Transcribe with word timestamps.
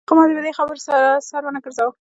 خو 0.07 0.13
ما 0.17 0.23
په 0.37 0.41
دې 0.45 0.51
خبرو 0.57 0.77
پسې 0.79 0.91
سر 1.29 1.43
نه 1.55 1.59
ګرځاوه. 1.65 1.91